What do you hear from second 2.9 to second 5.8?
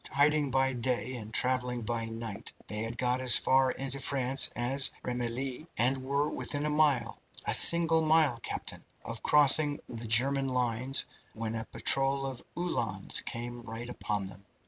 got as far into France as Remilly,